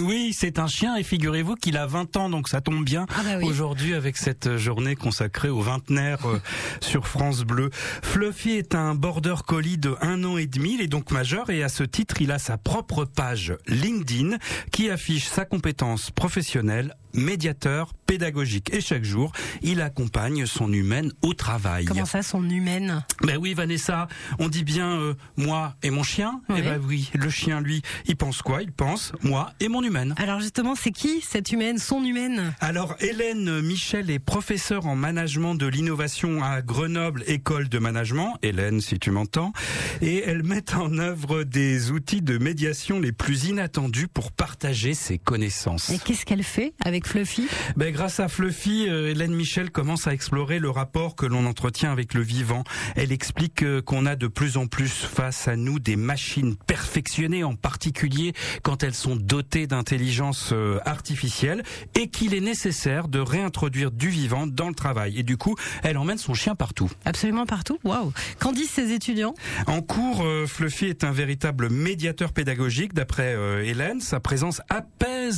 Oui, 0.00 0.34
c'est 0.36 0.58
un 0.58 0.66
chien 0.66 0.96
et 0.96 1.02
figurez-vous 1.02 1.54
qu'il 1.56 1.76
a 1.76 1.86
20 1.86 2.16
ans, 2.16 2.30
donc 2.30 2.48
ça 2.48 2.60
tombe 2.60 2.84
bien 2.84 3.06
Ah 3.10 3.22
bah 3.24 3.30
oui. 3.38 3.46
aujourd'hui 3.48 3.94
avec 3.94 4.16
cette 4.16 4.56
journée 4.56 4.96
consacrée 4.96 5.48
aux 5.48 5.60
vingtenaires 5.60 6.26
euh, 6.26 6.38
sur 6.80 7.06
France 7.06 7.42
Bleu. 7.44 7.70
Fluffy 8.02 8.52
est 8.52 8.74
un 8.74 8.94
border 8.94 9.34
collie 9.46 9.78
de 9.78 9.94
un 10.00 10.24
an 10.24 10.36
et 10.38 10.46
demi, 10.46 10.74
il 10.74 10.80
est 10.80 10.88
donc 10.88 11.10
majeur 11.10 11.50
et 11.50 11.62
à 11.62 11.68
ce 11.68 11.84
titre, 11.84 12.20
il 12.20 12.32
a 12.32 12.38
sa 12.38 12.56
propre 12.58 13.04
page 13.04 13.54
LinkedIn 13.66 14.36
qui 14.72 14.90
affiche 14.90 15.26
sa 15.28 15.44
compétence 15.44 16.10
professionnelle 16.10 16.94
médiateur 17.14 17.92
pédagogique 18.06 18.72
et 18.74 18.80
chaque 18.80 19.04
jour, 19.04 19.32
il 19.62 19.80
accompagne 19.80 20.46
son 20.46 20.72
humaine 20.72 21.12
au 21.22 21.32
travail. 21.32 21.84
Comment 21.84 22.04
ça, 22.04 22.22
son 22.22 22.48
humaine? 22.48 23.04
Ben 23.22 23.36
oui, 23.36 23.54
Vanessa, 23.54 24.08
on 24.38 24.48
dit 24.48 24.64
bien 24.64 24.98
euh, 24.98 25.14
moi 25.36 25.74
et 25.82 25.90
mon 25.90 26.02
chien. 26.02 26.40
Oui. 26.48 26.56
Eh 26.58 26.62
ben 26.62 26.80
oui, 26.84 27.10
le 27.14 27.30
chien, 27.30 27.60
lui, 27.60 27.82
il 28.06 28.16
pense 28.16 28.42
quoi? 28.42 28.62
Il 28.62 28.72
pense 28.72 29.12
moi 29.22 29.52
et 29.60 29.68
mon 29.68 29.82
humaine. 29.82 30.14
Alors 30.16 30.40
justement, 30.40 30.74
c'est 30.74 30.90
qui 30.90 31.20
cette 31.20 31.52
humaine, 31.52 31.78
son 31.78 32.04
humaine? 32.04 32.52
Alors, 32.60 32.96
Hélène 33.00 33.60
Michel 33.60 34.10
est 34.10 34.18
professeure 34.18 34.86
en 34.86 34.96
management 34.96 35.54
de 35.54 35.66
l'innovation 35.66 36.42
à 36.42 36.62
Grenoble 36.62 37.22
École 37.26 37.68
de 37.68 37.78
Management. 37.78 38.36
Hélène, 38.42 38.80
si 38.80 38.98
tu 38.98 39.10
m'entends. 39.10 39.52
Et 40.00 40.22
elle 40.26 40.42
met 40.42 40.74
en 40.74 40.98
œuvre 40.98 41.44
des 41.44 41.90
outils 41.90 42.22
de 42.22 42.38
médiation 42.38 42.98
les 42.98 43.12
plus 43.12 43.44
inattendus 43.44 44.08
pour 44.08 44.32
partager 44.32 44.94
ses 44.94 45.18
connaissances. 45.18 45.90
Et 45.90 45.98
qu'est-ce 45.98 46.26
qu'elle 46.26 46.42
fait 46.42 46.74
avec 46.84 46.99
Fluffy 47.06 47.48
Ben, 47.76 47.92
grâce 47.92 48.20
à 48.20 48.28
Fluffy, 48.28 48.86
euh, 48.88 49.10
Hélène 49.10 49.34
Michel 49.34 49.70
commence 49.70 50.06
à 50.06 50.14
explorer 50.14 50.58
le 50.58 50.70
rapport 50.70 51.16
que 51.16 51.26
l'on 51.26 51.46
entretient 51.46 51.92
avec 51.92 52.14
le 52.14 52.22
vivant. 52.22 52.64
Elle 52.96 53.12
explique 53.12 53.62
euh, 53.62 53.82
qu'on 53.82 54.06
a 54.06 54.16
de 54.16 54.26
plus 54.26 54.56
en 54.56 54.66
plus 54.66 54.90
face 54.90 55.48
à 55.48 55.56
nous 55.56 55.78
des 55.78 55.96
machines 55.96 56.56
perfectionnées, 56.56 57.44
en 57.44 57.54
particulier 57.54 58.32
quand 58.62 58.82
elles 58.82 58.94
sont 58.94 59.16
dotées 59.16 59.66
d'intelligence 59.66 60.50
euh, 60.52 60.78
artificielle, 60.84 61.62
et 61.94 62.08
qu'il 62.08 62.34
est 62.34 62.40
nécessaire 62.40 63.08
de 63.08 63.18
réintroduire 63.18 63.90
du 63.90 64.08
vivant 64.08 64.46
dans 64.46 64.68
le 64.68 64.74
travail. 64.74 65.18
Et 65.18 65.22
du 65.22 65.36
coup, 65.36 65.56
elle 65.82 65.98
emmène 65.98 66.18
son 66.18 66.34
chien 66.34 66.54
partout. 66.54 66.90
Absolument 67.04 67.46
partout 67.46 67.78
Waouh 67.84 68.12
Qu'en 68.38 68.52
disent 68.52 68.70
ses 68.70 68.92
étudiants? 68.92 69.34
En 69.66 69.82
cours, 69.82 70.24
Fluffy 70.46 70.86
est 70.86 71.04
un 71.04 71.12
véritable 71.12 71.70
médiateur 71.70 72.32
pédagogique, 72.32 72.94
d'après 72.94 73.36
Hélène. 73.64 74.00
Sa 74.00 74.20
présence 74.20 74.60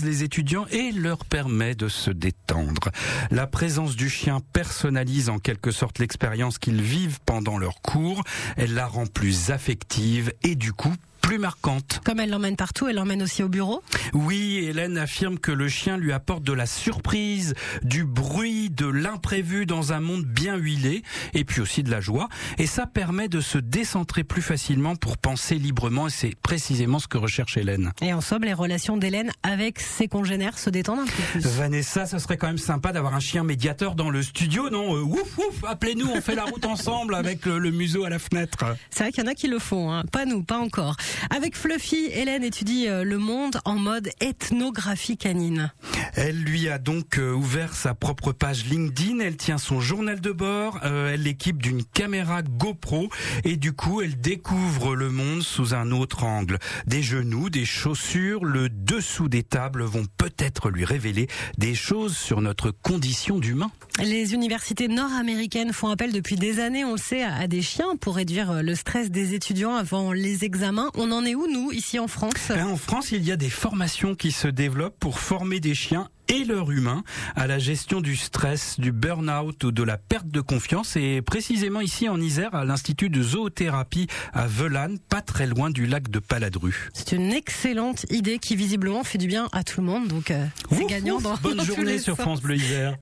les 0.01 0.23
étudiants 0.23 0.67
et 0.71 0.91
leur 0.93 1.25
permet 1.25 1.75
de 1.75 1.89
se 1.89 2.11
détendre. 2.11 2.91
La 3.31 3.47
présence 3.47 3.95
du 3.95 4.09
chien 4.09 4.41
personnalise 4.53 5.29
en 5.29 5.39
quelque 5.39 5.71
sorte 5.71 5.99
l'expérience 5.99 6.59
qu'ils 6.59 6.81
vivent 6.81 7.21
pendant 7.27 7.59
leur 7.59 7.83
cours. 7.83 8.25
Elle 8.57 8.75
la 8.75 8.87
rend 8.87 9.07
plus 9.07 9.51
affective 9.51 10.33
et 10.43 10.55
du 10.55 10.73
coup 10.73 10.95
plus 11.33 11.39
marquante. 11.39 12.03
Comme 12.05 12.21
elle 12.21 12.29
l'emmène 12.29 12.57
partout, 12.57 12.89
elle 12.89 12.97
l'emmène 12.97 13.23
aussi 13.23 13.43
au 13.43 13.49
bureau 13.49 13.83
Oui, 14.13 14.67
Hélène 14.69 14.99
affirme 14.99 15.39
que 15.39 15.51
le 15.51 15.67
chien 15.67 15.97
lui 15.97 16.13
apporte 16.13 16.43
de 16.43 16.53
la 16.53 16.67
surprise, 16.67 17.55
du 17.83 18.05
bruit, 18.05 18.69
de 18.69 18.85
l'imprévu 18.85 19.65
dans 19.65 19.95
un 19.95 20.01
monde 20.01 20.27
bien 20.27 20.57
huilé, 20.57 21.03
et 21.33 21.45
puis 21.45 21.63
aussi 21.63 21.83
de 21.83 21.91
la 21.91 22.03
joie. 22.03 22.29
Et 22.59 22.67
ça 22.67 22.85
permet 22.85 23.29
de 23.31 23.41
se 23.41 23.57
décentrer 23.57 24.25
plus 24.25 24.43
facilement 24.43 24.95
pour 24.95 25.17
penser 25.17 25.55
librement, 25.55 26.09
et 26.09 26.11
c'est 26.11 26.35
précisément 26.35 26.99
ce 26.99 27.09
que 27.09 27.17
recherche 27.17 27.57
Hélène. 27.57 27.93
Et 28.03 28.13
en 28.13 28.21
somme, 28.21 28.45
les 28.45 28.53
relations 28.53 28.99
d'Hélène 28.99 29.31
avec 29.43 29.81
ses 29.81 30.09
congénères 30.09 30.59
se 30.59 30.69
détendent 30.69 30.99
un 31.01 31.07
peu 31.07 31.23
plus. 31.33 31.47
Vanessa, 31.47 32.05
ça 32.05 32.19
serait 32.19 32.37
quand 32.37 32.49
même 32.49 32.59
sympa 32.59 32.93
d'avoir 32.93 33.15
un 33.15 33.21
chien 33.21 33.43
médiateur 33.43 33.95
dans 33.95 34.11
le 34.11 34.23
studio, 34.23 34.69
non 34.69 34.97
Euh, 34.97 35.01
Ouf, 35.01 35.39
ouf, 35.39 35.65
appelez-nous, 35.67 36.11
on 36.15 36.21
fait 36.21 36.35
la 36.35 36.45
route 36.45 36.67
ensemble 36.67 37.15
avec 37.15 37.47
le, 37.47 37.59
le 37.59 37.71
museau 37.71 38.05
à 38.05 38.11
la 38.11 38.19
fenêtre. 38.19 38.67
C'est 38.91 39.05
vrai 39.05 39.13
qu'il 39.13 39.25
y 39.25 39.27
en 39.27 39.31
a 39.31 39.35
qui 39.35 39.49
le 39.49 39.59
font, 39.59 39.91
hein. 39.91 40.05
pas 40.13 40.27
nous, 40.27 40.43
pas 40.43 40.59
encore. 40.59 40.97
Avec 41.31 41.57
Fluffy, 41.57 42.07
Hélène 42.13 42.45
étudie 42.45 42.89
euh, 42.89 43.05
le 43.05 43.19
monde 43.19 43.61
en 43.65 43.75
mode 43.75 44.11
ethnographie 44.21 45.17
canine. 45.17 45.73
Elle 46.15 46.43
lui 46.43 46.69
a 46.69 46.79
donc 46.79 47.19
euh, 47.19 47.33
ouvert 47.33 47.75
sa 47.75 47.95
propre 47.95 48.33
page 48.33 48.67
LinkedIn, 48.67 49.21
elle 49.21 49.37
tient 49.37 49.59
son 49.59 49.81
journal 49.81 50.21
de 50.21 50.33
bord, 50.33 50.81
euh, 50.85 51.13
elle 51.15 51.23
l'équipe 51.23 51.63
d'une 51.63 51.85
caméra 51.85 52.43
GoPro 52.43 53.09
et 53.45 53.57
du 53.57 53.73
coup 53.73 54.03
elle 54.03 54.21
découvre 54.21 54.95
le 54.95 55.11
monde 55.11 55.43
sous 55.43 55.75
un 55.75 55.91
autre 55.91 56.25
angle. 56.25 56.59
Des 56.87 57.03
genoux, 57.03 57.51
des 57.51 57.65
chaussures, 57.65 58.45
le 58.45 58.69
dessous 58.69 59.29
des 59.29 59.43
tables 59.43 59.83
vont 59.83 60.05
peut-être 60.17 60.71
lui 60.71 60.85
révéler 60.85 61.29
des 61.59 61.75
choses 61.75 62.17
sur 62.17 62.41
notre 62.41 62.71
condition 62.71 63.39
d'humain. 63.39 63.71
Les 64.03 64.35
universités 64.35 64.89
nord-américaines 64.89 65.73
font 65.73 65.89
appel 65.89 66.13
depuis 66.13 66.37
des 66.37 66.61
années, 66.61 66.85
on 66.85 66.93
le 66.93 66.99
sait, 66.99 67.23
à 67.23 67.47
des 67.47 67.63
chiens 67.63 67.97
pour 68.01 68.17
réduire 68.17 68.51
euh, 68.51 68.63
le 68.63 68.75
stress 68.75 69.11
des 69.11 69.35
étudiants 69.35 69.75
avant 69.75 70.13
les 70.13 70.45
examens. 70.45 70.91
On 70.95 71.13
en 71.13 71.25
est 71.25 71.35
où, 71.35 71.47
nous, 71.47 71.73
ici 71.73 71.99
en 71.99 72.09
France? 72.09 72.33
Ben, 72.49 72.67
En 72.67 72.77
France, 72.77 73.13
il 73.13 73.23
y 73.25 73.33
a 73.33 73.37
des 73.37 73.51
formations 73.51 74.15
qui 74.15 74.33
se 74.33 74.49
développent 74.49 74.99
pour 74.99 75.19
former 75.19 75.61
des 75.61 75.75
chiens 75.75 76.02
et 76.29 76.45
leurs 76.45 76.71
humains 76.71 77.03
à 77.37 77.47
la 77.47 77.59
gestion 77.59 78.01
du 78.01 78.17
stress, 78.17 78.79
du 78.79 78.93
burn-out 78.93 79.65
ou 79.65 79.73
de 79.73 79.83
la 79.83 79.99
perte 79.99 80.29
de 80.29 80.41
confiance 80.41 80.97
et 80.97 81.23
précisément 81.23 81.81
ici 81.81 82.09
en 82.09 82.21
Isère 82.21 82.55
à 82.55 82.65
l'Institut 82.65 83.11
de 83.11 83.23
zoothérapie 83.23 84.07
à 84.33 84.47
Velane, 84.47 84.99
pas 84.99 85.21
très 85.21 85.47
loin 85.47 85.71
du 85.71 85.87
lac 85.87 86.11
de 86.11 86.19
Paladru. 86.19 86.91
C'est 86.95 87.13
une 87.13 87.33
excellente 87.33 88.07
idée 88.11 88.39
qui 88.39 88.57
visiblement 88.57 89.05
fait 89.05 89.19
du 89.19 89.27
bien 89.27 89.49
à 89.53 89.65
tout 89.65 89.81
le 89.81 89.87
monde, 89.87 90.09
donc 90.09 90.31
euh, 90.31 90.45
c'est 90.71 90.87
gagnant 90.87 91.17
ouf, 91.17 91.23
dans 91.23 91.37
Bonne 91.37 91.57
dans 91.59 91.65
journée 91.65 91.93
les 91.93 91.99
sur. 91.99 92.17
France 92.17 92.41
Bleu 92.41 92.57
Isère. 92.57 92.97